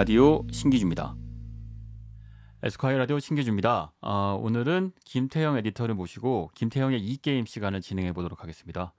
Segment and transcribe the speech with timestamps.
[0.00, 1.14] 라디오 신기주입니다.
[2.62, 3.92] 에스콰이어 라디오 신기주입니다.
[4.00, 8.94] 어, 오늘은 김태영 에디터를 모시고 김태영의 it 게임 시간을 진행해 보도록 하겠습니다.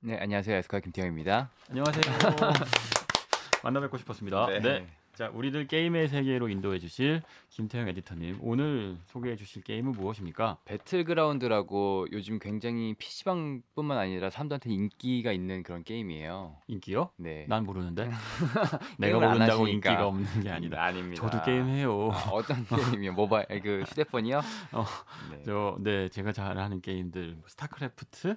[0.00, 0.56] 네, 안녕하세요.
[0.56, 1.50] 에스콰이어 김태영입니다.
[1.70, 2.02] 안녕하세요.
[3.62, 4.48] 만나 뵙고 싶었습니다.
[4.58, 4.88] 네.
[5.14, 8.38] 자, 우리들 게임의 세계로 인도해 주실 김태영 에디터님.
[8.40, 10.58] 오늘 소개해 주실 게임은 무엇입니까?
[10.64, 16.56] 배틀그라운드라고 요즘 굉장히 PC방뿐만 아니라 사람들한테 인기가 있는 그런 게임이에요.
[16.66, 17.10] 인기요?
[17.16, 17.46] 네.
[17.48, 18.10] 난 모르는데.
[18.98, 19.68] 내가 모른다고.
[19.68, 20.82] 인기가 없는 게 아니다.
[20.82, 21.22] 아닙니다.
[21.30, 22.10] 저도 게임해요.
[22.12, 23.12] 아, 어떤 게임이요?
[23.12, 24.38] 모바일 그 휴대폰이요?
[24.72, 24.84] 어,
[25.30, 25.42] 네.
[25.44, 28.36] 저, 네, 제가 잘하는 게임들 뭐 스타크래프트.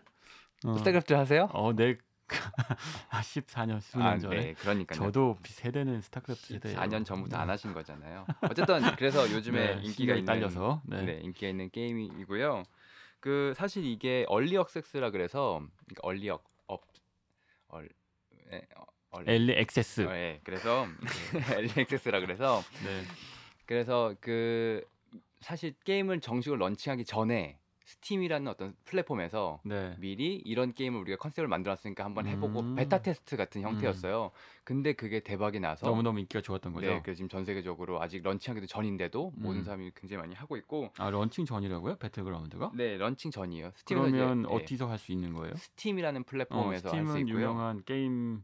[0.65, 1.49] 어, 스타크래프트 하세요?
[1.53, 1.97] 어, 네.
[2.27, 4.35] 14년, 수년 아, 전에.
[4.37, 4.99] 네, 그러니까요.
[4.99, 6.77] 저도 세대는 스타크래프트 세대예요.
[6.79, 8.25] 4년 전부터 안 하신 거잖아요.
[8.41, 10.81] 어쨌든 그래서 요즘에 네, 인기가 있는 딸려서.
[10.85, 11.01] 네.
[11.03, 11.19] 네.
[11.23, 12.63] 인기가 있는 게임이고요.
[13.19, 16.81] 그 사실 이게 early access라 그래서 그러니까 early 억 업,
[17.69, 17.89] 얼,
[18.49, 20.01] 네, 어, early early access.
[20.01, 20.39] 어, 예.
[20.43, 20.85] 그래서
[21.57, 23.03] early access라 그래서 네.
[23.65, 24.85] 그래서 그
[25.41, 29.95] 사실 게임을 정식으로 런칭하기 전에 스팀이라는 어떤 플랫폼에서 네.
[29.97, 32.75] 미리 이런 게임을 우리가 컨셉을 만들었으니까 한번 해보고 음.
[32.75, 34.31] 베타 테스트 같은 형태였어요.
[34.65, 36.85] 근데 그게 대박이 나서 너무 너무 인기가 좋았던 거죠.
[36.87, 39.63] 네, 그래서 지금 전 세계적으로 아직 런칭하기도 전인데도 모든 음.
[39.63, 41.95] 사람이 굉장히 많이 하고 있고 아, 런칭 전이라고요?
[41.95, 42.71] 배틀그라운드가?
[42.75, 43.71] 네, 런칭 전이에요.
[43.75, 45.55] 스팀에서 그러면 이제, 네, 어디서 할 수 있는 거예요?
[45.55, 47.35] 스팀이라는 어, 플랫폼에서 할수 스팀은 있고요.
[47.43, 48.43] 유명한 게임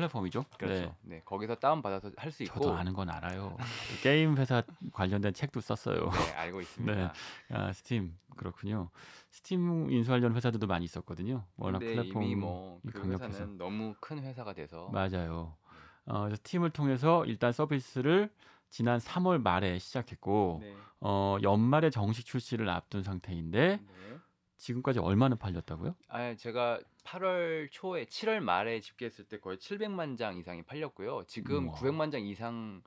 [0.00, 0.44] 플랫폼이죠.
[0.58, 0.94] 그렇죠.
[1.02, 1.16] 네.
[1.16, 1.22] 네.
[1.24, 3.56] 거기서 다운 받아서 할 수 있고 저도 아는 건 알아요.
[4.02, 6.10] 게임 회사 관련된 책도 썼어요.
[6.10, 6.94] 네, 알고 있습니다.
[7.48, 7.56] 네.
[7.56, 8.90] 아, 스팀 그렇군요.
[9.30, 11.44] 스팀 인수하려는 회사들도 많이 있었거든요.
[11.56, 13.26] 워낙 근데 플랫폼이 이미 뭐그 강력해서.
[13.28, 15.56] 회사는 너무 큰 회사가 돼서 맞아요.
[16.04, 18.30] 어, 그래서 스팀을 통해서 일단 서비스를
[18.68, 20.76] 지난 3월 말에 시작했고 네.
[21.00, 24.16] 어, 연말에 정식 출시를 앞둔 상태인데 네.
[24.58, 25.94] 지금까지 얼마나 팔렸다고요?
[26.08, 31.24] 아, 제가 8월 초에 7월 말에 집계했을 때 거의 700만 장 이상이 팔렸고요.
[31.26, 31.78] 지금 우와.
[31.78, 32.82] 900만 장 이상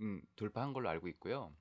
[0.00, 1.52] 음, 돌파한 걸로 알고 있고요.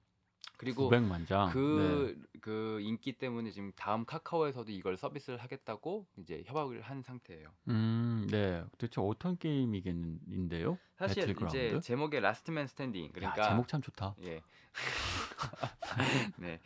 [0.57, 1.49] 그리고 900만 장.
[1.51, 7.47] 그, 그 인기 때문에 지금 다음 카카오에서도 이걸 서비스를 하겠다고 이제 협약을 한 상태예요.
[7.63, 7.73] 네.
[7.73, 8.63] 음, 네.
[8.77, 10.77] 도대체 어떤 게임이겠는데요?
[10.97, 11.57] 사실 배틀그라운드?
[11.57, 14.15] 이제 제목에 last man standing 그러니까 야, 제목 참 좋다.
[14.23, 14.41] 예.
[16.37, 16.59] 네.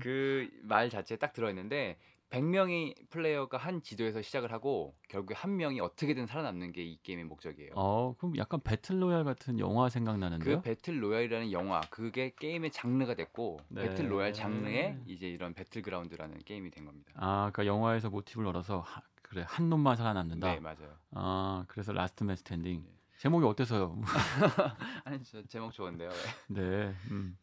[0.00, 1.98] 그 말 자체에 딱 들어 있는데
[2.30, 7.72] 100명의 플레이어가 한 지도에서 시작을 하고 결국에 한 명이 어떻게든 살아남는 게 이 게임의 목적이에요.
[7.74, 10.56] 어, 그럼 약간 배틀로얄 같은 영화 생각나는데요?
[10.58, 13.82] 그 배틀 로얄이라는 영화 그게 게임의 장르가 됐고 네.
[13.88, 17.10] 배틀 로얄 장르에 이제 이런 배틀그라운드라는 게임이 된 겁니다.
[17.16, 20.54] 아, 그러니까 영화에서 모티브를 얻어서 하, 그래 한 놈만 살아남는다.
[20.54, 20.94] 네 맞아요.
[21.12, 22.82] 아, 그래서 last man standing.
[22.82, 22.90] 네.
[23.18, 24.00] 제목이 어때서요?
[25.04, 26.08] 아니 저 제목 좋은데요.
[26.48, 26.94] 네.
[27.10, 27.36] 음.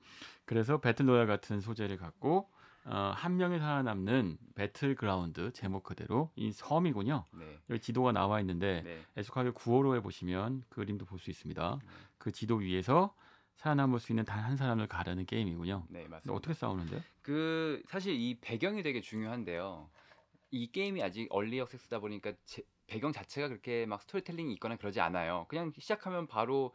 [0.45, 2.49] 그래서 배틀로얄 같은 소재를 갖고
[2.89, 7.25] 어, 한 명이 살아남는 배틀그라운드 제목 그대로 이 섬이군요.
[7.33, 7.59] 네.
[7.69, 9.01] 여기 지도가 나와 있는데 네.
[9.17, 11.79] 에스콰이어 9호로에 보시면 그림도 볼 수 있습니다.
[11.83, 11.89] 네.
[12.17, 13.13] 그 지도 위에서
[13.57, 15.85] 살아남을 수 있는 단 한 사람을 가르는 게임이군요.
[15.89, 16.33] 네 맞습니다.
[16.33, 17.01] 어떻게 싸우는데요?
[17.21, 19.89] 그 사실 이 배경이 되게 중요한데요.
[20.51, 25.45] 이 게임이 아직 early access다 보니까 제- 배경 자체가 그렇게 막 스토리텔링이 있거나 그러지 않아요.
[25.49, 26.73] 그냥 시작하면 바로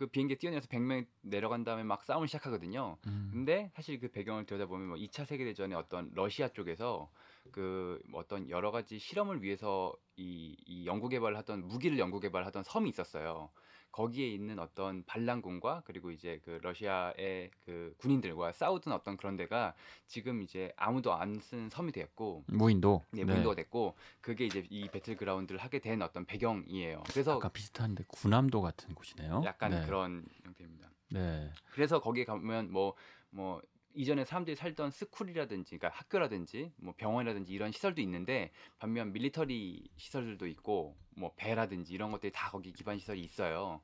[0.00, 2.96] 그 비행기 뛰어내려서 100명 내려간 다음에 막 싸움을 시작하거든요.
[3.06, 3.28] 음.
[3.30, 7.10] 근데 사실 그 배경을 들여다보면 뭐 2차 세계 대전의 어떤 러시아 쪽에서
[7.50, 12.88] 그뭐 어떤 여러 가지 실험을 위해서 이, 이 연구 개발을 하던 무기를 연구 개발하던 섬이
[12.88, 13.50] 있었어요.
[13.92, 19.74] 거기에 있는 어떤 반란군과 그리고 이제 그 러시아의 그 군인들과 싸우던 어떤 그런 데가
[20.06, 23.04] 지금 이제 아무도 안 쓴 섬이 되었고 무인도.
[23.12, 27.02] 네, 무인도가 됐고 그게 이제 이 배틀그라운드를 하게 된 어떤 배경이에요.
[27.06, 29.42] 그래서 아까 비슷한데 군함도 같은 곳이네요.
[29.44, 29.86] 약간 네.
[29.86, 30.90] 그런 형태입니다.
[31.10, 31.50] 네.
[31.72, 33.62] 그래서 거기에 가면 뭐뭐
[33.94, 40.96] 이전에 사람들이 살던 school이라든지 그러니까 학교라든지 뭐 병원이라든지 이런 시설도 있는데 반면 military 시설들도 있고
[41.16, 43.80] 뭐 배라든지 이런 것들이 다 거기 기반 시설이 있어요.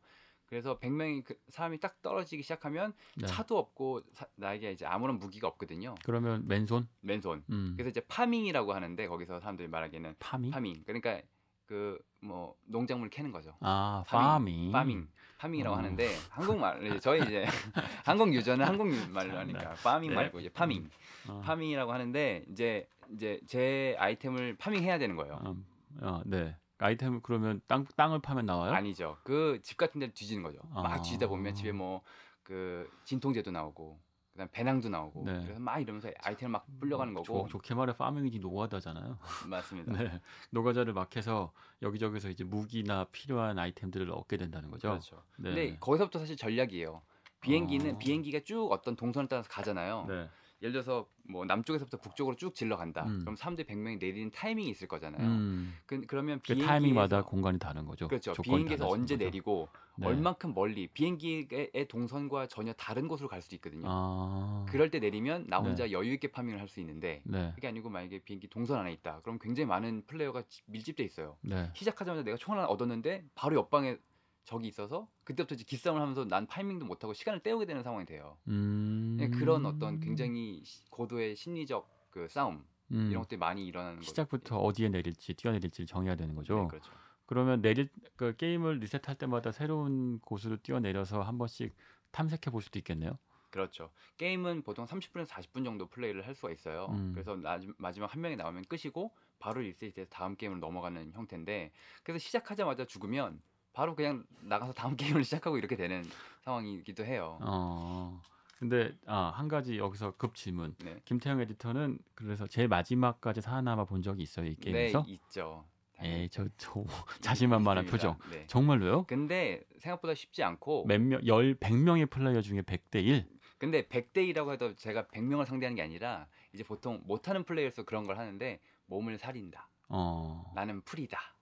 [0.46, 3.26] 그래서 100명이 그 사람이 딱 떨어지기 시작하면 네.
[3.26, 5.96] 차도 없고 사- 나에게 이제 아무런 무기가 없거든요.
[6.04, 6.88] 그러면 맨손?
[7.00, 7.42] 맨손.
[7.50, 7.74] 음.
[7.76, 10.50] 그래서 이제 farming이라고 하는데 거기서 사람들이 말하기에는 farming?
[10.52, 10.82] farming.
[10.84, 11.20] 그러니까
[11.66, 13.56] 그 뭐 농작물 캐는 거죠.
[13.60, 14.72] 아, farming.
[14.72, 14.72] farming.
[14.72, 15.08] farming.
[15.38, 15.78] farming이라고 어.
[15.78, 17.44] 하는데 한국말 이제 저희 이제
[18.04, 20.16] 한국 유저는 한국 말로 하니까 farming 네.
[20.16, 20.88] 말고 이제 farming.
[21.28, 21.42] 어.
[21.44, 25.40] farming이라고 하는데 이제 이제 제 아이템을 farming해야 되는 거예요.
[25.46, 25.66] 음,
[26.00, 26.56] 어, 네.
[26.78, 28.72] 아이템 그러면 땅 땅을 파면 나와요?
[28.72, 29.16] 아니죠.
[29.24, 30.58] 그 집 같은 데를 뒤지는 거죠.
[30.74, 30.82] 아.
[30.82, 32.02] 막 뒤지다 보면 집에 뭐
[32.46, 33.98] 그 진통제도 나오고
[34.36, 35.40] 그다음 배낭도 나오고 네.
[35.44, 39.18] 그래서 막 이러면서 아이템을 막 불려가는 거고 좋- 좋게 말해 파밍이지 노가다잖아요.
[39.48, 39.92] 맞습니다.
[39.92, 40.20] 네.
[40.50, 41.52] 노가자를 막 해서
[41.82, 44.88] 여기저기서 이제 무기나 필요한 아이템들을 얻게 된다는 거죠.
[44.90, 45.22] 그렇죠.
[45.38, 45.48] 네.
[45.54, 47.02] 근데 거기서부터 사실 전략이에요.
[47.40, 47.98] 비행기는 어.
[47.98, 50.04] 비행기가 쭉 어떤 동선을 따라서 가잖아요.
[50.08, 50.28] 네.
[50.62, 53.04] 예를 들어서 뭐 남쪽에서부터 북쪽으로 쭉 질러 간다.
[53.06, 53.20] 음.
[53.20, 55.26] 그럼 사람들이 100명이 내리는 타이밍이 있을 거잖아요.
[55.26, 55.74] 음.
[55.84, 58.08] 그, 그러면 그 타이밍마다 공간이 다른 거죠.
[58.08, 58.32] 그렇죠.
[58.40, 59.24] 비행기에서 언제 거죠.
[59.24, 59.68] 내리고
[59.98, 60.06] 네.
[60.06, 63.84] 얼만큼 멀리 비행기의 동선과 전혀 다른 곳으로 갈 수도 있거든요.
[63.86, 64.64] 아.
[64.70, 65.68] 그럴 때 내리면 나 네.
[65.68, 67.52] 혼자 여유 있게 파밍을 할 수 있는데 네.
[67.54, 69.20] 그게 아니고 만약에 비행기 동선 안에 있다.
[69.22, 71.36] 그럼 굉장히 많은 플레이어가 지- 밀집돼 있어요.
[71.42, 71.70] 네.
[71.74, 73.98] 시작하자마자 내가 총 하나 얻었는데 바로 옆방에
[74.46, 78.38] 적이 있어서 그때부터 이제 기싸움을 하면서 난 파이밍도 못하고 시간을 때우게 되는 상황이 돼요.
[78.48, 79.18] 음.
[79.20, 83.08] 예, 그런 어떤 굉장히 시- 고도의 심리적 그 싸움 음.
[83.10, 84.06] 이런 것들이 많이 일어나는 거죠.
[84.08, 86.60] 시작부터 어디에 내릴지 뛰어내릴지를 정해야 되는 거죠.
[86.62, 86.92] 네, 그렇죠.
[87.26, 91.74] 그러면 내릴 그 게임을 리셋할 때마다 새로운 곳으로 뛰어내려서 한 번씩
[92.12, 93.18] 탐색해 볼 수도 있겠네요.
[93.50, 93.90] 그렇죠.
[94.16, 96.86] 게임은 보통 30분에서 40분 정도 플레이를 할 수가 있어요.
[96.90, 97.12] 음.
[97.12, 101.72] 그래서 나, 마지막 한 명이 나오면 끝이고 바로 리셋돼서 다음 게임으로 넘어가는 형태인데
[102.04, 103.40] 그래서 시작하자마자 죽으면
[103.76, 106.02] 바로 그냥 나가서 다음 게임을 시작하고 이렇게 되는
[106.40, 107.38] 상황이기도 해요.
[107.42, 108.22] 어.
[108.58, 110.74] 근데 아, 한 가지 여기서 급 질문.
[110.82, 110.96] 네.
[111.04, 115.04] 김태형 에디터는 그래서 제일 마지막까지 살아남아 본 적이 있어요, 이 게임에서?
[115.06, 115.66] 네, 있죠.
[116.00, 116.84] 에이, 저, 저
[117.20, 117.84] 자신만만한.
[117.92, 118.16] 표정.
[118.30, 118.46] 네.
[118.46, 119.04] 정말로요?
[119.04, 123.28] 근데 생각보다 쉽지 않고 몇 명, 열, 100명의 플레이어 중에 100대 1?
[123.58, 128.18] 근데 100대 1이라고 해도 제가 100명을 상대하는 게 아니라 이제 보통 못하는 플레이어에서 그런 걸
[128.18, 129.68] 하는데 몸을 살린다.
[129.90, 130.50] 어.
[130.54, 131.35] 나는 풀이다.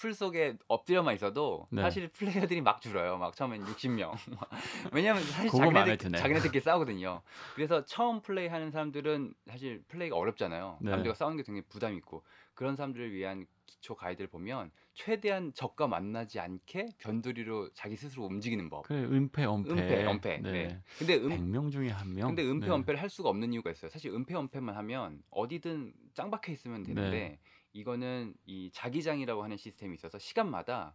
[0.00, 1.82] 풀 속에 엎드려만 있어도 네.
[1.82, 3.18] 사실 플레이어들이 막 줄어요.
[3.18, 4.12] 막 처음엔 60명.
[4.94, 6.12] 왜냐면 사실 자기네들.
[6.12, 7.20] 자기네들끼리 싸우거든요.
[7.54, 10.78] 그래서 처음 플레이하는 사람들은 사실 플레이가 어렵잖아요.
[10.80, 10.90] 네.
[10.92, 12.24] 남들과 싸우는 게 굉장히 부담 있고
[12.54, 18.84] 그런 사람들을 위한 기초 가이드를 보면 최대한 적과 만나지 않게 변두리로 자기 스스로 움직이는 법.
[18.86, 19.70] 그래, 은폐, 엄폐.
[19.70, 20.38] 은폐, 은폐.
[20.38, 20.50] 네.
[20.50, 20.82] 네.
[20.98, 22.28] 근데 은, 100명 중에 한 명?
[22.28, 22.72] 근데 은폐 네.
[22.72, 23.90] 은폐를 할 수가 없는 이유가 있어요.
[23.90, 27.38] 사실 은폐 은폐만 하면 어디든 짱박혀 있으면 되는데 네.
[27.72, 30.94] 이거는 이 자기장이라고 하는 시스템이 있어서 시간마다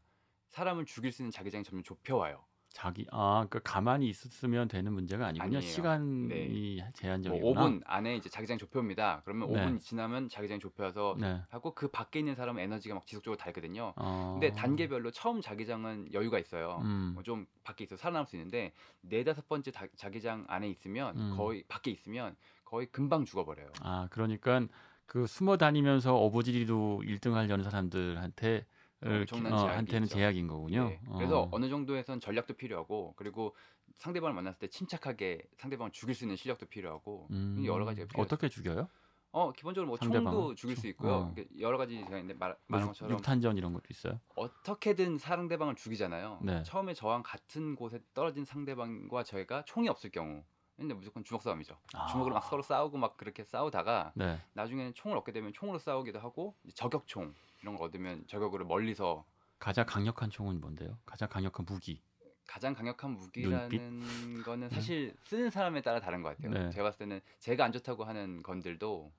[0.50, 2.46] 사람을 죽일 수 있는 자기장이 점점 좁혀와요.
[2.76, 5.46] 자기 아, 그 가만히 있었으면 되는 문제가 아니군요.
[5.58, 5.62] 아니에요.
[5.62, 7.62] 시간이 뭐 제한적이구나.
[7.62, 9.22] 5분 안에 이제 자기장이 좁혀옵니다.
[9.24, 9.66] 그러면 네.
[9.66, 11.42] 5분 지나면 자기장이 좁혀서 네.
[11.48, 13.94] 하고 그 밖에 있는 사람은 에너지가 막 지속적으로 달거든요.
[13.96, 14.38] 어.
[14.38, 16.82] 근데 단계별로 처음 자기장은 여유가 있어요.
[16.84, 17.12] 음.
[17.14, 21.38] 뭐좀 밖에 있어 살아남을 수 있는데 네 다섯 번째 자, 자기장 안에 있으면 음.
[21.38, 22.36] 거의 밖에 있으면
[22.66, 23.72] 거의 금방 죽어버려요.
[23.84, 24.68] 아, 그러니까
[25.06, 28.66] 그 숨어 다니면서 어부지리로 1등 하려는 사람들한테
[29.04, 30.08] 엄청난 어, 제약이 한테는.
[30.08, 30.90] 제약인 거군요.
[30.90, 31.00] 네.
[31.16, 31.50] 그래서 어.
[31.52, 33.56] 어느 정도에선 전략도 필요하고 그리고
[33.96, 38.24] 상대방을 만났을 때 침착하게 상대방을 죽일 수 있는 실력도 필요하고 음, 여러 가지가 필요해요.
[38.26, 38.88] 어떻게 죽여요?
[39.32, 40.32] 어 기본적으로 뭐 상대방을?
[40.32, 40.90] 총도 죽일 수 총.
[40.92, 41.12] 있고요.
[41.14, 41.34] 어.
[41.36, 44.20] 이렇게 여러 가지 제가 있는데 말, 뭐 말한 육- 것처럼 육탄전 이런 것도 있어요?
[44.36, 46.40] 어떻게든 상대방을 죽이잖아요.
[46.42, 46.64] 네.
[46.64, 50.42] 처음에 저랑 같은 곳에 떨어진 상대방과 저희가 총이 없을 경우
[50.78, 51.78] 근데 무조건 주먹 싸움이죠.
[51.94, 52.08] 아.
[52.08, 54.40] 주먹으로 막 서로 싸우고 막 그렇게 싸우다가 네.
[54.54, 59.26] 나중에는 총을 얻게 되면 총으로 싸우기도 하고 저격총 이런 거 얻으면 저격으로 멀리서
[59.58, 60.98] 가장 강력한 총은 뭔데요?
[61.06, 62.02] 가장 강력한 무기.
[62.46, 66.52] 가장 강력한 무기라는 거는 사실 쓰는 사람에 따라 다른 것 같아요.
[66.52, 66.70] 네.
[66.72, 69.12] 제가 봤을 때는 제가 안 좋다고 하는 건들도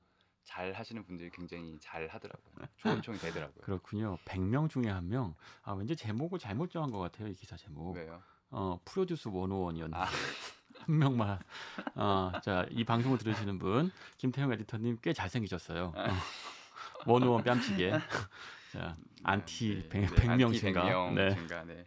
[0.45, 2.55] 잘 하시는 분들이 굉장히 잘 하더라고요.
[2.77, 3.65] 좋은 총이 되더라고요.
[3.65, 4.17] 그렇군요.
[4.27, 5.35] 100명 중에 한 명.
[5.63, 7.27] 아, 왠지 제목을 잘못 정한 것 같아요.
[7.27, 7.97] 이 기사 제목.
[7.97, 8.23] 왜요?
[8.51, 9.95] 어, 프로듀스 101이었는데.
[9.95, 10.07] 아.
[10.87, 11.39] 한 명만.
[11.95, 15.93] 어, 자, 이 방송을 들으시는 분, 김태영 에디터님 꽤 잘생기셨어요.
[15.95, 16.07] 어.
[17.07, 17.93] one o one 뺨치게.
[18.73, 20.85] 자, 안티 네, 100, 명 안티 증가.
[20.85, 21.35] 100명 네.
[21.35, 21.65] 증가.
[21.65, 21.87] 네.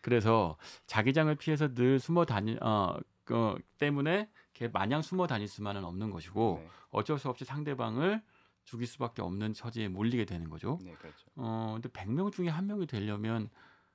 [0.00, 0.56] 그래서
[0.86, 6.60] 자기장을 피해서 늘 숨어 다니 어, 그 때문에 걔 마냥 숨어 다닐 수만은 없는 것이고
[6.60, 6.68] 네.
[6.90, 8.20] 어쩔 수 없이 상대방을
[8.64, 10.78] 죽일 수밖에 없는 처지에 몰리게 되는 거죠.
[10.82, 11.26] 네, 그렇죠.
[11.36, 13.48] 어, 근데 100명 중에 한 명이 되려면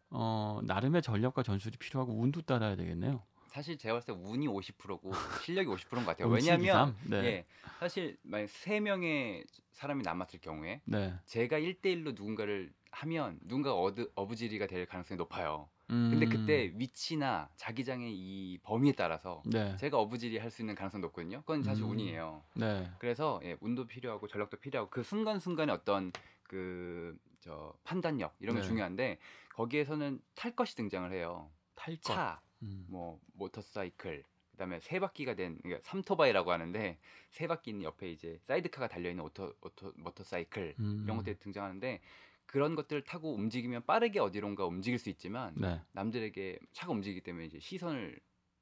[0.09, 3.21] 어, 나름의 전략과 전술이 필요하고 운도 따라야 되겠네요.
[3.57, 5.11] 사실 제가 봤을 때 운이 50%고
[5.43, 6.27] 실력이 50%인 것 같아요.
[6.29, 6.95] 왜냐하면?
[7.09, 7.17] 네.
[7.25, 7.45] 예,
[7.79, 11.15] 사실 만약 세 명의 사람이 남았을 경우에 네.
[11.25, 15.69] 제가 1대1로 누군가를 하면 누군가가 어드, 어부지리가 될 가능성이 높아요.
[15.89, 19.75] 음, 근데 그때 위치나 자기장의 이 범위에 따라서 네.
[19.77, 21.41] 제가 어부지리 할 수 있는 가능성이 높거든요.
[21.41, 21.89] 그건 사실 음.
[21.91, 22.43] 운이에요.
[22.53, 22.87] 네.
[22.99, 26.11] 그래서 예, 운도 필요하고 전략도 필요하고 그 순간순간의 어떤
[26.43, 28.67] 그 저 판단력 이런 게 네.
[28.67, 29.19] 중요한데
[29.53, 31.49] 거기에서는 탈 것이 등장을 해요.
[31.75, 32.13] 탈 것.
[32.13, 32.85] 차, 음.
[32.89, 36.97] 뭐 모터사이클, 그다음에 세 바퀴가 된 그러니까 삼토바이라고 하는데
[37.29, 41.01] 세 바퀴 있는 옆에 이제 사이드카가 달려 있는 오토 오토 모터사이클 음.
[41.03, 42.01] 이런 것들이 등장하는데
[42.47, 45.81] 그런 것들을 타고 움직이면 빠르게 어디론가 움직일 수 있지만 네.
[45.91, 48.19] 남들에게 차가 움직이기 때문에 이제 시선을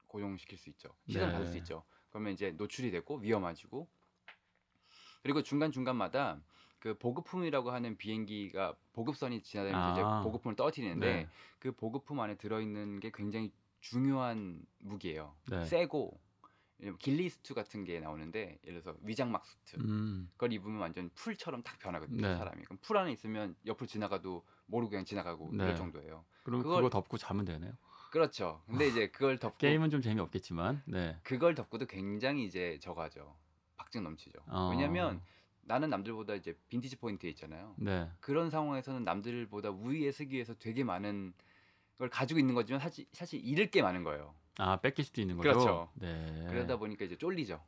[0.07, 0.89] 고정시킬 수 있죠.
[1.07, 1.33] 시선을 네.
[1.33, 1.83] 받을 수 있죠.
[2.09, 3.87] 그러면 이제 노출이 되고 위험해지고
[5.21, 6.41] 그리고 중간 중간마다
[6.79, 9.91] 그 보급품이라고 하는 비행기가 보급선이 지나다니면서 아.
[9.91, 11.29] 이제 보급품을 떨어뜨리는데 네.
[11.59, 13.51] 그 보급품 안에 들어있는 게 굉장히
[13.89, 15.35] 중요한 무기예요.
[15.49, 15.63] 네.
[15.65, 16.19] 세고
[16.99, 20.27] 길리스트 같은 게 나오는데 예를 들어서 위장막 수트 음.
[20.33, 22.35] 그걸 입으면 완전 풀처럼 딱 변하거든요 네.
[22.35, 25.63] 사람이 그럼 풀 안에 있으면 옆으로 지나가도 모르고 그냥 지나가고 네.
[25.63, 27.73] 이럴 정도예요 그럼 그걸- 그거 덮고 자면 되네요.
[28.11, 28.61] 그렇죠.
[28.67, 31.17] 근데 이제 그걸 덮고 게임은 좀 재미없겠지만, 네.
[31.23, 33.35] 그걸 덮고도 굉장히 이제 저거죠.
[33.75, 34.39] 박진 넘치죠.
[34.47, 34.69] 어.
[34.71, 35.21] 왜냐면
[35.63, 37.75] 나는 남들보다 이제 vantage point에 있잖아요.
[37.77, 38.09] 네.
[38.21, 41.33] 그런 상황에서는 남들보다 우위에 서기 위해서 되게 많은
[41.97, 44.33] 걸 가지고 있는 거지만 사실 사실 잃을 게 많은 거예요.
[44.57, 45.49] 아 뺏길 수도 있는 거죠.
[45.51, 45.89] 그렇죠.
[45.95, 46.45] 네.
[46.49, 47.61] 그러다 보니까 이제 쫄리죠.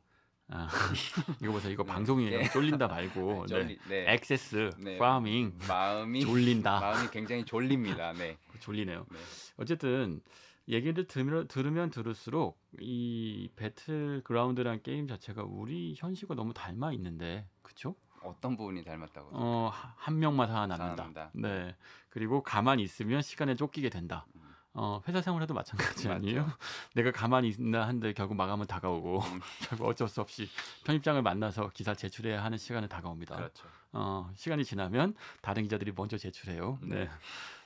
[0.50, 0.66] 아,
[1.42, 1.72] 이거 보세요.
[1.72, 1.92] 이거 네.
[1.92, 2.38] 방송이에요.
[2.38, 2.50] 네.
[2.50, 3.44] 쫄린다 말고.
[3.46, 3.48] 네.
[3.48, 4.12] 쫄리, 네.
[4.14, 4.96] 액세스, 네.
[4.96, 6.80] farming, 마음이 졸린다.
[6.80, 8.12] 마음이 굉장히 졸립니다.
[8.14, 8.38] 네.
[8.60, 9.06] 졸리네요.
[9.10, 9.18] 네.
[9.58, 10.22] 어쨌든
[10.66, 17.94] 얘기를 들으면, 들으면 들을수록 이 배틀 그라운드라는 게임 자체가 우리 현실과 너무 닮아 있는데, 그렇죠?
[18.22, 19.30] 어떤 부분이 닮았다고?
[19.32, 21.30] 어, 하- 한 명만 살아남는다.
[21.34, 21.74] 네.
[22.10, 24.26] 그리고 가만히 있으면 시간에 쫓기게 된다.
[24.34, 24.42] 음.
[24.74, 26.08] 어, 회사 생활에도 마찬가지.
[26.08, 26.46] 아니에요?
[26.94, 29.40] 내가 가만히 있나 한데 결국 마감은 다가오고 음.
[29.68, 30.48] 결국 어쩔 수 없이
[30.84, 33.36] 편집장을 만나서 기사 제출해야 하는 시간은 다가옵니다.
[33.36, 33.66] 그렇죠.
[33.92, 36.78] 어, 시간이 지나면 다른 기자들이 먼저 제출해요.
[36.82, 37.04] 네.
[37.04, 37.10] 네.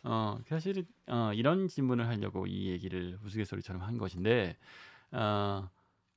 [0.04, 4.56] 어, 사실 어, 이런 질문을 하려고 이 얘기를 우스갯소리처럼 한 것인데
[5.11, 5.68] 어,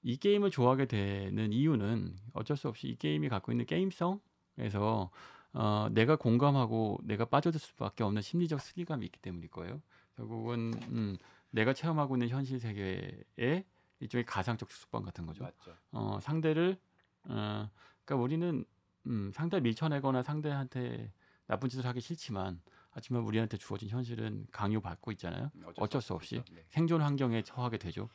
[0.05, 5.09] 이 게임을 좋아하게 되는 이유는 어쩔 수 없이 이 게임이 갖고 있는 게임성에서
[5.53, 9.81] 어, 내가 공감하고 내가 빠져들 수밖에 없는 심리적 스릴감이 있기 때문일 거예요.
[10.15, 11.17] 결국은 음,
[11.49, 13.65] 내가 체험하고 있는 현실 세계의
[13.99, 15.43] 일종의 가상적 수습방 같은 거죠.
[15.43, 15.75] 맞죠.
[15.91, 16.77] 어, 상대를
[17.23, 17.67] 어,
[18.03, 18.63] 그러니까 우리는
[19.07, 21.11] 음, 상대를 밀쳐내거나 상대한테
[21.47, 25.51] 나쁜 짓을 하기 싫지만 하지만 우리한테 주어진 현실은 강요받고 있잖아요.
[25.77, 26.43] 어쩔 수 없이.
[26.51, 26.63] 네.
[26.69, 28.07] 생존 환경에 처하게 되죠.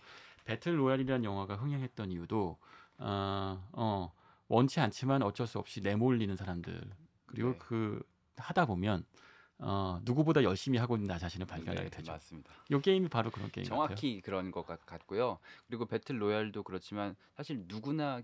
[0.50, 2.58] 배틀 로얄이라는 영화가 흥행했던 이유도
[2.98, 4.12] 어, 어,
[4.48, 6.80] 원치 않지만 어쩔 수 없이 내몰리는 사람들
[7.26, 7.58] 그리고 네.
[7.58, 8.02] 그
[8.36, 9.04] 하다 보면
[9.58, 12.12] 어, 누구보다 열심히 하고 있는 나 자신을 발견하게 네, 되죠.
[12.12, 12.50] 맞습니다.
[12.70, 13.86] 이 게임이 바로 그런 게임 같아요.
[13.86, 15.38] 정확히 그런 것 같- 같고요.
[15.68, 18.22] 그리고 배틀 로얄도 그렇지만 사실 누구나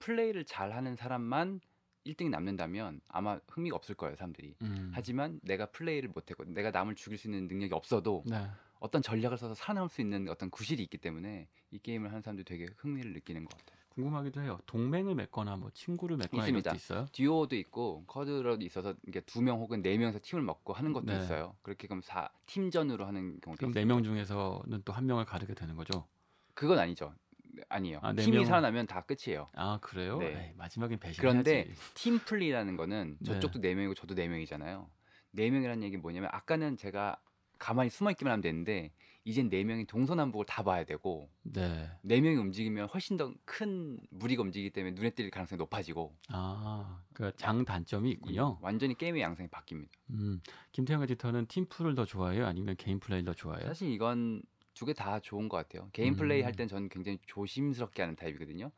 [0.00, 1.60] 플레이를 잘하는 사람만
[2.04, 4.56] 1등이 남는다면 아마 흥미가 없을 거예요, 사람들이.
[4.60, 4.90] 음.
[4.92, 8.46] 하지만 내가 플레이를 못했고 내가 남을 죽일 수 있는 능력이 없어도 네.
[8.84, 12.66] 어떤 전략을 써서 살아남을 수 있는 어떤 구실이 있기 때문에 이 게임을 하는 사람들이 되게
[12.76, 13.78] 흥미를 느끼는 것 같아요.
[13.88, 14.58] 궁금하기도 해요.
[14.66, 16.68] 동맹을 맺거나 뭐 친구를 맺거나 있습니다.
[16.70, 17.06] 이런 것도 있어요?
[17.12, 21.16] 듀오도 있고 쿼드로도 있어서 이게 두 명 혹은 네 명에서 팀을 먹고 하는 것도 네.
[21.18, 21.56] 있어요.
[21.62, 23.72] 그렇게 그럼 사 팀전으로 하는 경우도 그럼.
[23.72, 26.06] 네 명 중에서는 또 한 명을 가르게 되는 거죠.
[26.52, 27.14] 그건 아니죠.
[27.70, 28.00] 아니에요.
[28.02, 28.44] 아, 네 팀이 명.
[28.46, 29.48] 살아나면 다 끝이에요.
[29.54, 30.18] 아 그래요?
[30.18, 30.48] 네.
[30.48, 31.20] 에이, 마지막엔 배신해야지.
[31.20, 33.24] 그런데 팀 플레이라는 거는 네.
[33.24, 34.90] 저쪽도 네 명이고 저도 네 명이잖아요.
[35.30, 37.16] 네 명이라는 얘기 뭐냐면 아까는 제가
[37.64, 38.92] 가만히 숨어 있기만 하면 되는데
[39.24, 41.88] 이젠 네 명이 동서남북을 다 봐야 되고 네.
[42.02, 47.32] 네 명이 움직이면 훨씬 더 큰 무리가 움직이기 때문에 눈에 띌 가능성이 높아지고 아, 그
[47.36, 48.58] 장단점이 이- 있군요.
[48.60, 49.88] 완전히 게임의 양상이 바뀝니다.
[50.10, 50.40] 음,
[50.72, 52.46] 김태영 에디터는 팀플을 더 좋아해요?
[52.46, 53.66] 아니면 개인 플레이를 더 좋아해요?
[53.66, 54.42] 사실 이건
[54.74, 55.88] 두 개 다 좋은 것 같아요.
[55.94, 56.46] 개인 플레이 음.
[56.46, 58.70] 할땐 저는 굉장히 조심스럽게 하는 타입이거든요.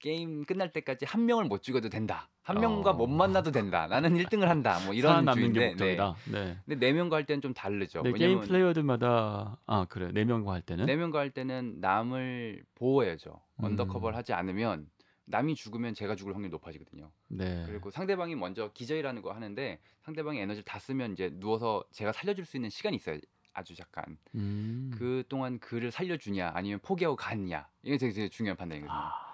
[0.00, 2.28] 게임 끝날 때까지 한 명을 못 죽여도 된다.
[2.42, 2.94] 한 명과 어.
[2.94, 3.86] 못 만나도 된다.
[3.86, 4.80] 나는 1등을 한다.
[4.84, 5.96] 뭐 이런 주의인데, 네.
[6.26, 6.56] 네.
[6.66, 8.02] 근데 네 명과 할 때는 좀 다르죠.
[8.02, 13.40] 네, 게임 플레이어들마다 아 그래 네 명과 할 때는 네 명과 할 때는 남을 보호해야죠.
[13.60, 13.64] 음.
[13.64, 14.88] undercover를 하지 않으면
[15.26, 17.10] 남이 죽으면 제가 죽을 확률이 높아지거든요.
[17.28, 17.62] 네.
[17.66, 22.56] 그리고 상대방이 먼저 기저이라는 거 하는데 상대방이 에너지를 다 쓰면 이제 누워서 제가 살려줄 수
[22.56, 23.18] 있는 시간이 있어요.
[23.52, 24.16] 아주 잠깐.
[24.34, 24.90] 음.
[24.96, 28.92] 그 동안 그를 살려주냐 아니면 포기하고 갔냐 이게 되게, 되게 중요한 판단이거든요.
[28.92, 29.29] 아,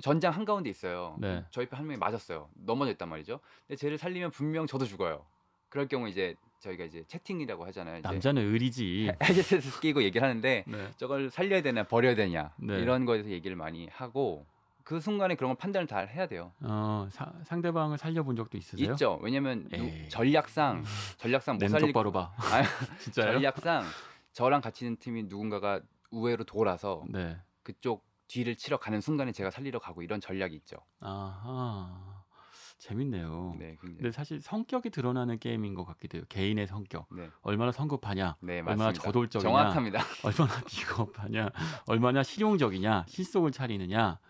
[0.00, 1.16] 전장 한 가운데 있어요.
[1.18, 1.44] 네.
[1.50, 2.48] 저희 편 한 명이 맞았어요.
[2.54, 3.40] 넘어져 있단 말이죠.
[3.66, 5.24] 근데 쟤를 살리면 분명 저도 죽어요.
[5.68, 8.00] 그럴 경우 이제 저희가 이제 채팅이라고 하잖아요.
[8.02, 9.12] 남자는 의리지.
[9.22, 10.88] 헤드셋을 끼고 얘기를 하는데 네.
[10.96, 12.78] 저걸 살려야 되나 버려야 되냐 네.
[12.80, 14.44] 이런 거에 대해서 얘기를 많이 하고
[14.82, 16.50] 그 순간에 그런 걸 판단을 다 해야 돼요.
[16.62, 18.90] 어, 사, 상대방을 살려본 적도 있으세요?
[18.92, 19.18] 있죠.
[19.22, 20.08] 왜냐면 에이.
[20.08, 20.82] 전략상
[21.18, 22.32] 전략상 못냄 살릴 똑바로 봐.
[22.50, 22.66] 아니,
[23.00, 23.32] 진짜요?
[23.34, 23.84] 전략상
[24.32, 27.36] 저랑 같이 있는 팀이 누군가가 우회로 돌아서 네.
[27.62, 30.76] 그쪽 뒤를 치러 가는 순간에 제가 살리러 가고 이런 전략이 있죠.
[31.00, 32.18] 아하.
[32.78, 33.56] 재밌네요.
[33.58, 33.96] 네, 굉장히.
[33.96, 36.24] 근데 사실 성격이 드러나는 게임인 것 같기도 해요.
[36.28, 37.06] 개인의 성격.
[37.10, 38.92] 네, 얼마나 성급하냐, 네 얼마나.
[38.92, 39.98] 저돌적이냐, 정확합니다.
[40.22, 41.50] 얼마나 비겁하냐,
[41.86, 44.20] 얼마나 실용적이냐, 실속을 차리느냐.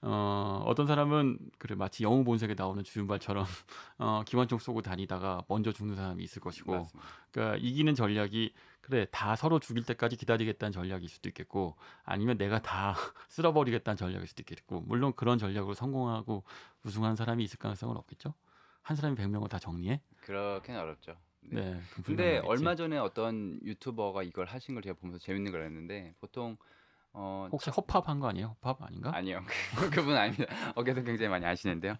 [0.00, 3.44] 어, 어떤 사람은 그래 마치 영웅 본색에 나오는 주윤발처럼
[3.98, 7.08] 어, 기관총 쏘고 다니다가 먼저 죽는 사람이 있을 것이고, 맞습니다.
[7.32, 12.94] 그러니까 이기는 전략이 그래 다 서로 죽일 때까지 기다리겠다는 전략일 수도 있겠고, 아니면 내가 다
[13.28, 16.44] 쓸어버리겠다는 전략일 수도 있겠고, 물론 그런 전략으로 성공하고
[16.84, 18.34] 우승한 사람이 있을 가능성은 없겠죠.
[18.82, 20.00] 한 사람이 100명을 다 정리해?
[20.20, 21.16] 그렇게는 어렵죠.
[21.40, 21.72] 네.
[21.72, 21.80] 네.
[22.04, 22.38] 근데.
[22.38, 26.56] 얼마 전에 어떤 유튜버가 이걸 하신 걸 제가 보면서 재밌는 걸 했는데 보통
[27.12, 28.56] 어 혹시 허팝한 거 아니에요?
[28.64, 29.10] 허팝 아닌가?
[29.14, 29.42] 아니요
[29.92, 30.46] 그분 아닙니다.
[30.74, 31.96] 어깨도 굉장히 많이 아시는데요.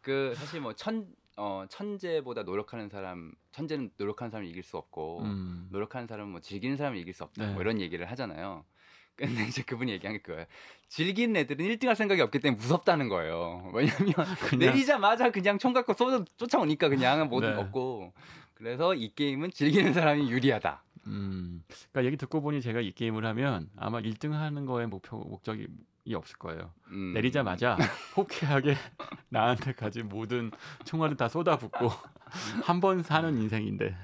[0.00, 5.66] 그 사실 뭐 천 어, 천재보다 노력하는 사람 천재는 노력하는 사람을 이길 수 없고 음.
[5.70, 7.52] 노력하는 사람은 뭐 즐기는 사람을 이길 수 없다 네.
[7.54, 8.64] 뭐 이런 얘기를 하잖아요.
[9.16, 10.46] 근데 이제 그분이 얘기한 게 그거예요.
[10.88, 13.70] 즐기는 애들은 1등 할 생각이 없기 때문에 무섭다는 거예요.
[13.74, 14.12] 왜냐면
[14.48, 17.60] 그냥 내리자마자 그냥 총 갖고 쏘 쫓아오니까 그냥 뭐든 네.
[17.60, 18.12] 없고
[18.54, 20.82] 그래서 이 게임은 즐기는 사람이 유리하다.
[21.06, 25.66] 음, 그러니까 얘기 듣고 보니 제가 이 게임을 하면 아마 1등 하는 거에 목표 목적이
[26.14, 26.72] 없을 거예요.
[26.88, 27.12] 음.
[27.14, 27.76] 내리자마자
[28.16, 28.74] 호쾌하게
[29.30, 30.50] 나한테 가진 모든
[30.84, 31.88] 총알을 다 쏟아붓고
[32.64, 33.96] 한 번 사는 인생인데.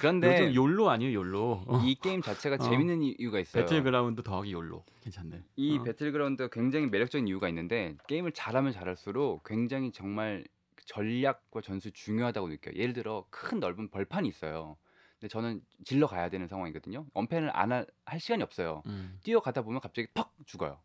[0.00, 1.64] 그런데 요즘 YOLO 아니에요, YOLO.
[1.66, 1.80] 어.
[1.84, 2.58] 이 게임 자체가 어.
[2.70, 3.64] 재밌는 이- 이유가 있어요.
[3.64, 4.82] 배틀그라운드 더하기 YOLO.
[5.02, 5.42] 괜찮네.
[5.56, 5.82] 이 어.
[5.82, 10.44] 배틀그라운드가 굉장히 매력적인 이유가 있는데 게임을 잘하면 잘할수록 굉장히 정말
[10.86, 12.74] 전략과 전술 중요하다고 느껴요.
[12.76, 14.78] 예를 들어 큰 넓은 벌판이 있어요.
[15.18, 17.06] 근데 저는 질러 가야 되는 상황이거든요.
[17.12, 17.86] 언펜을 안할
[18.18, 18.82] 시간이 없어요.
[18.86, 19.18] 음.
[19.24, 20.78] 뛰어가다 보면 갑자기 퍽 죽어요.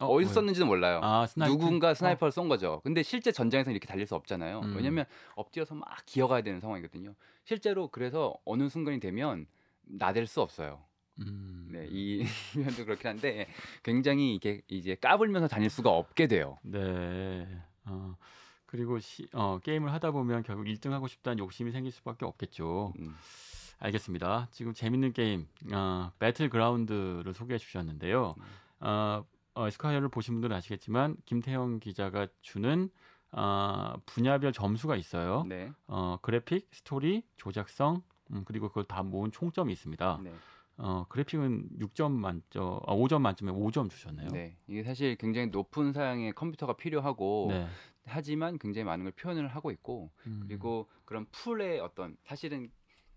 [0.00, 1.00] 어, 어디서 쐈는지는 몰라요.
[1.02, 1.54] 아, sniper.
[1.54, 2.80] 누군가 sniper를 쏜 거죠.
[2.82, 4.60] 근데 실제 전장에서 이렇게 달릴 수 없잖아요.
[4.60, 4.76] 음.
[4.76, 5.04] 왜냐면
[5.36, 7.14] 엎드려서 막 기어가야 되는 상황이거든요.
[7.44, 9.46] 실제로 그래서 어느 순간이 되면
[9.82, 10.82] 나댈 수 없어요.
[11.20, 11.68] 음.
[11.70, 13.46] 네, 이 표현도 그렇긴 한데
[13.84, 16.58] 굉장히 이게 이제 까불면서 다닐 수가 없게 돼요.
[16.62, 17.46] 네.
[17.84, 18.16] 어.
[18.66, 22.94] 그리고 시, 어, 게임을 하다 보면 결국 1등 하고 싶다는 욕심이 생길 수밖에 없겠죠.
[22.98, 23.14] 음,
[23.82, 24.48] 알겠습니다.
[24.52, 28.36] 지금 재밌는 게임 어, 배틀그라운드를 소개해 주셨는데요.
[28.38, 28.44] 음.
[28.86, 29.24] 어,
[29.54, 32.90] 어, 에스콰이어를 보신 분들은 아시겠지만 김태영 기자가 주는
[33.32, 35.44] 어, 분야별 점수가 있어요.
[35.48, 40.20] 네, 어, 그래픽, 스토리, 조작성 음, 그리고 그걸 다 모은 총점이 있습니다.
[40.22, 40.32] 네,
[40.76, 44.28] 어, 그래픽은 6점 만점, 아, 5점 만점에 5점 주셨네요.
[44.28, 44.56] 네.
[44.68, 47.66] 이게 사실 굉장히 높은 사양의 컴퓨터가 필요하고 네.
[48.06, 52.70] 하지만 굉장히 많은 걸 표현을 하고 있고 음, 그리고 그런 풀의 어떤 사실은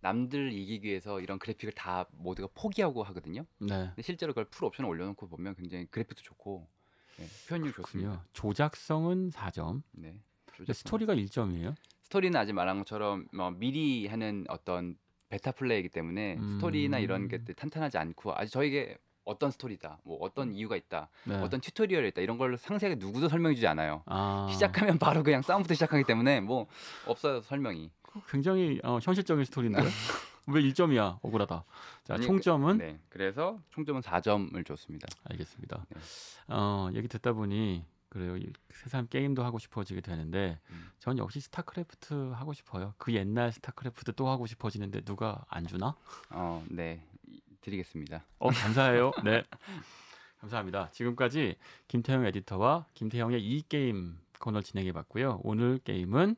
[0.05, 3.43] 남들 이기기 위해서 이런 그래픽을 다 모두가 포기하고 하거든요.
[3.57, 3.87] 네.
[3.87, 6.67] 근데 실제로 그걸 풀 옵션을 올려놓고 보면 굉장히 그래픽도 좋고
[7.17, 8.23] 네, 표현력 좋습니다.
[8.33, 9.81] 조작성은 4점.
[9.93, 10.15] 네.
[10.55, 11.73] 근데 스토리가 1점이에요.
[12.03, 14.95] 스토리는 아직 말한 것처럼 뭐 미리 하는 어떤
[15.29, 16.57] beta play이기 때문에 음.
[16.57, 21.35] 스토리나 이런 게 탄탄하지 않고 아직 저에게 어떤 스토리다, 뭐 어떤 이유가 있다, 네.
[21.37, 24.03] 어떤 tutorial이 있다 이런 걸 상세하게 누구도 설명해주지 않아요.
[24.05, 26.67] 아, 시작하면 바로 그냥 싸움부터 시작하기 때문에 뭐
[27.07, 27.89] 없어요 설명이.
[28.29, 29.79] 굉장히 어, 현실적인 스토리인데
[30.47, 31.19] 왜 1점이야?
[31.23, 31.63] 억울하다.
[32.03, 35.07] 자, 아니, 총점은 네, 그래서 총점은 4점을 줬습니다.
[35.23, 35.85] 알겠습니다.
[35.89, 35.99] 네.
[36.49, 38.37] 어, 얘기 듣다 보니 그래요.
[38.37, 40.89] 이 세상 게임도 하고 싶어지게 되는데 음.
[40.99, 42.93] 전 역시 스타크래프트 하고 싶어요.
[42.97, 45.95] 그 옛날 스타크래프트 또 하고 싶어지는데 누가 안 주나?
[46.29, 48.23] 어, 네, 이- 드리겠습니다.
[48.39, 49.11] 어, 감사해요.
[49.25, 49.43] 네.
[50.39, 50.91] 감사합니다.
[50.91, 51.55] 지금까지
[51.87, 55.39] 김태영 에디터와 김태영의 잇게임 코너 진행해 봤고요.
[55.43, 56.35] 오늘 게임은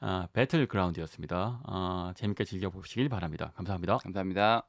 [0.00, 1.60] 아, 배틀그라운드였습니다.
[1.64, 3.52] 아, 재밌게 즐겨 보시길 바랍니다.
[3.56, 3.98] 감사합니다.
[3.98, 4.66] 감사합니다.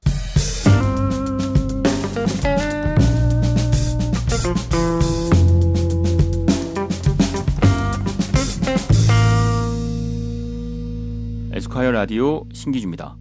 [11.53, 13.17] 에스콰이어 라디오 신기주입니다.